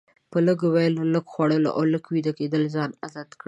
[0.31, 3.39] په لږ ویلو، لږ خوړلو او لږ ویده کیدلو ځان عادت کړه.